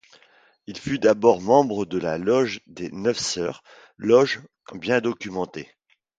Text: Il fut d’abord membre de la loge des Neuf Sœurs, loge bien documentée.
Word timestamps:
Il 0.65 0.79
fut 0.79 0.97
d’abord 0.97 1.41
membre 1.41 1.85
de 1.85 1.99
la 1.99 2.17
loge 2.17 2.61
des 2.65 2.89
Neuf 2.89 3.19
Sœurs, 3.19 3.61
loge 3.97 4.41
bien 4.73 4.99
documentée. 4.99 5.69